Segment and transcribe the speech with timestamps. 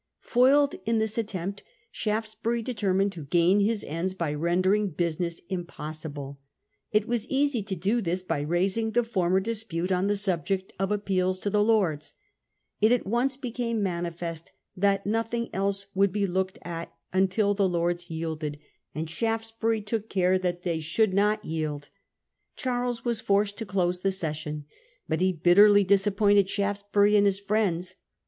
[0.21, 6.39] Foiled in this attempt, Shaftesbury determined to gain his ends by rendering business im possible.
[6.91, 10.91] It was easy to do this by raising the former dispute on the subject of
[10.91, 12.15] appeals to the Lords.
[12.79, 18.09] It at once became manifest that nothing else would be looked at until the Lords
[18.09, 18.57] yielded,
[18.95, 21.89] and Shaftesbury took care that Parliament they should not yield.
[22.55, 23.73] Charles was forced to prorogued.
[23.73, 24.65] c i ose t he session
[25.07, 27.97] But he bitterly disappointed Shaftesbury and his friends.